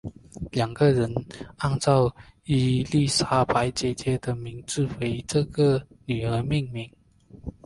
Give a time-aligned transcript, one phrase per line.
[0.51, 1.13] 两人
[1.57, 2.11] 按照
[2.45, 6.91] 伊丽莎白姐姐的名字为这个女儿命名
[7.43, 7.53] 为。